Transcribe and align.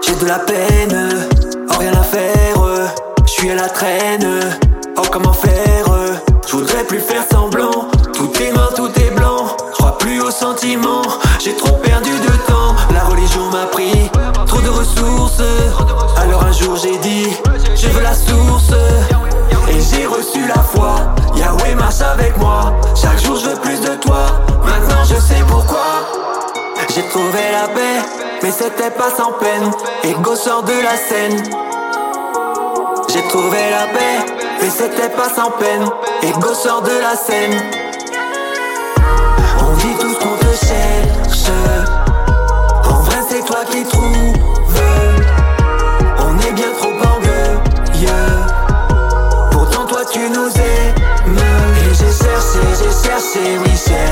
J'ai 0.00 0.14
de 0.14 0.26
la 0.26 0.38
peine, 0.38 1.26
oh 1.70 1.74
rien 1.78 1.92
à 1.92 2.02
faire, 2.02 2.56
je 3.26 3.30
suis 3.30 3.50
à 3.50 3.54
la 3.54 3.68
traîne, 3.68 4.26
oh 4.96 5.02
comment 5.12 5.34
faire, 5.34 5.84
je 6.46 6.56
voudrais 6.56 6.84
plus 6.84 7.00
faire 7.00 7.24
semblant, 7.30 7.88
tout 8.14 8.30
est 8.40 8.52
noir, 8.52 8.72
tout 8.74 8.90
est 8.96 9.10
blanc, 9.14 9.48
je 9.68 9.72
crois 9.72 9.98
plus 9.98 10.22
aux 10.22 10.30
sentiments, 10.30 11.02
j'ai 11.40 11.54
trop 11.56 11.76
perdu 11.76 12.12
de 12.12 12.36
temps, 12.46 12.74
la 12.94 13.04
religion 13.04 13.50
m'a 13.50 13.66
pris 13.66 14.10
trop 14.46 14.60
de 14.60 14.70
ressources, 14.70 15.42
alors 16.16 16.44
un 16.44 16.52
jour 16.52 16.76
j'ai 16.76 16.96
dit, 16.98 17.36
je 17.74 17.88
veux 17.88 18.02
la 18.02 18.14
source, 18.14 18.72
et 19.68 19.80
j'ai 19.80 20.06
reçu 20.06 20.46
la 20.48 20.62
foi, 20.62 20.94
Yahweh 21.36 21.74
marche 21.74 22.00
avec 22.00 22.38
moi, 22.38 22.72
chaque 22.94 23.18
jour 23.22 23.36
je 23.36 23.50
veux 23.50 23.56
plus 23.56 23.80
de 23.80 23.94
toi. 23.96 24.53
J'ai 27.14 27.20
trouvé 27.20 27.52
la 27.52 27.68
paix, 27.68 28.02
mais 28.42 28.50
c'était 28.50 28.90
pas 28.90 29.08
sans 29.16 29.30
peine. 29.34 29.70
Ego 30.02 30.34
sort 30.34 30.64
de 30.64 30.72
la 30.72 30.96
scène. 30.96 31.40
J'ai 33.08 33.22
trouvé 33.28 33.70
la 33.70 33.86
paix, 33.86 34.18
mais 34.60 34.68
c'était 34.68 35.10
pas 35.10 35.28
sans 35.28 35.52
peine. 35.52 35.88
Ego 36.24 36.52
sort 36.52 36.82
de 36.82 36.90
la 36.90 37.14
scène. 37.14 37.54
On 39.60 39.74
vit 39.74 39.94
tout 40.00 40.12
ce 40.12 40.18
qu'on 40.18 40.36
te 40.38 40.56
cherche. 40.56 41.52
En 42.90 42.98
vrai, 43.02 43.20
c'est 43.28 43.44
toi 43.44 43.60
qui 43.70 43.84
trouves. 43.84 44.34
On 46.18 46.36
est 46.40 46.52
bien 46.52 46.72
trop 46.76 46.94
orgueilleux. 47.10 48.10
Pourtant, 49.52 49.86
toi, 49.86 50.04
tu 50.10 50.28
nous 50.30 50.48
aimes. 50.48 51.38
Et 51.78 51.94
j'ai 51.94 52.10
cherché, 52.10 52.58
j'ai 52.80 53.08
cherché, 53.08 53.58
oui, 53.64 53.70
cherché. 53.70 54.03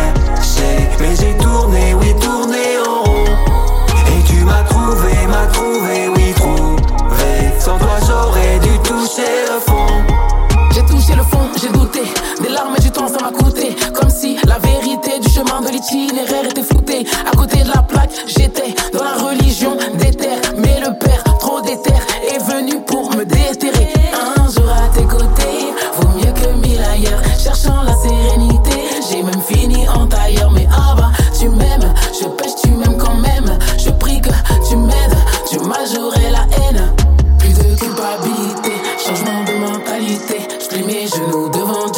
itinéraire 15.83 16.45
était 16.45 16.63
flouté. 16.63 17.07
À 17.27 17.37
côté 17.37 17.63
de 17.63 17.69
la 17.69 17.83
plaque, 17.83 18.11
j'étais 18.27 18.75
dans 18.93 19.05
la 19.05 19.15
religion 19.15 19.77
des 19.99 20.11
terres. 20.11 20.41
Mais 20.59 20.81
le 20.81 20.97
père, 20.99 21.23
trop 21.41 21.61
déter, 21.61 21.95
est 22.35 22.39
venu 22.39 22.81
pour 22.87 23.11
me 23.17 23.25
déterrer. 23.25 23.93
Un 24.13 24.51
jour 24.51 24.71
à 24.71 24.89
tes 24.95 25.05
côtés, 25.05 25.73
vaut 25.97 26.19
mieux 26.19 26.33
que 26.33 26.67
mille 26.67 26.83
ailleurs. 26.83 27.23
Cherchant 27.39 27.83
la 27.83 27.95
sérénité, 27.95 28.77
j'ai 29.11 29.23
même 29.23 29.43
fini 29.43 29.89
en 29.89 30.07
tailleur. 30.07 30.51
Mais 30.53 30.69
ah 30.71 30.95
bah, 30.97 31.11
tu 31.39 31.49
m'aimes, 31.49 31.93
je 32.21 32.29
pêche, 32.29 32.55
tu 32.63 32.71
m'aimes 32.71 32.99
quand 32.99 33.17
même. 33.17 33.59
Je 33.79 33.91
prie 33.91 34.21
que 34.21 34.31
tu 34.69 34.77
m'aides, 34.77 35.17
tu 35.51 35.59
mal 35.61 35.85
la 36.31 36.47
haine. 36.59 36.93
Plus 37.39 37.55
de 37.55 37.75
culpabilité, 37.77 38.73
changement 39.05 39.43
de 39.45 39.53
mentalité. 39.59 40.39
Je 40.71 40.79
mes 40.85 41.07
genoux 41.07 41.51
devant 41.51 41.92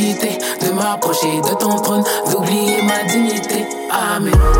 de 0.00 0.72
m'approcher 0.72 1.40
de 1.42 1.54
ton 1.58 1.76
trône, 1.76 2.02
d'oublier 2.30 2.82
ma 2.82 3.04
dignité. 3.04 3.66
Amen. 3.90 4.59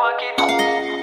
toi 0.00 0.12
qui 0.18 0.34
trouves. 0.36 0.99